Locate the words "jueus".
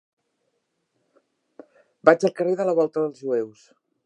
3.29-3.67